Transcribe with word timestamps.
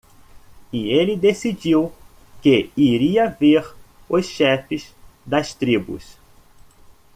E 0.73 0.87
ele 0.89 1.15
decidiu 1.15 1.93
que 2.41 2.71
iria 2.75 3.29
ver 3.29 3.63
os 4.09 4.25
chefes 4.25 4.95
das 5.27 5.53
tribos. 5.53 6.17